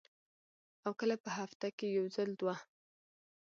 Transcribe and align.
او 0.85 0.91
کله 0.99 1.15
پۀ 1.23 1.29
هفته 1.39 1.65
کښې 1.77 1.87
یو 1.97 2.05
ځل 2.15 2.29
دوه 2.39 2.55
ـ 2.61 2.63